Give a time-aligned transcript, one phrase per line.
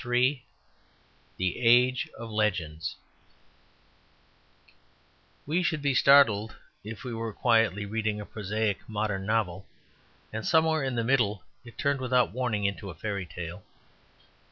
[0.03, 0.43] III
[1.37, 2.95] THE AGE OF LEGENDS
[5.45, 9.67] We should be startled if we were quietly reading a prosaic modern novel,
[10.33, 13.61] and somewhere in the middle it turned without warning into a fairy tale.